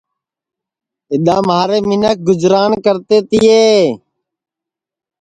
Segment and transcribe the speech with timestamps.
[1.11, 3.61] اِدؔا مہارے منکھ گُجران کرتے تیے